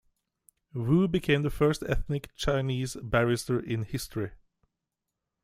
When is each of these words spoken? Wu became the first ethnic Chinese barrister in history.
Wu 0.73 1.07
became 1.07 1.43
the 1.43 1.51
first 1.51 1.83
ethnic 1.83 2.33
Chinese 2.35 2.97
barrister 3.03 3.59
in 3.59 3.83
history. 3.83 4.31